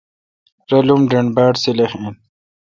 [0.69, 2.15] رالم ڈنڈ باڑ سیلح این۔